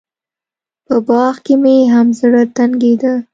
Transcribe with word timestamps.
په 0.85 0.95
باغ 1.07 1.35
کښې 1.45 1.55
مې 1.63 1.75
هم 1.93 2.07
زړه 2.19 2.41
تنګېده. 2.55 3.13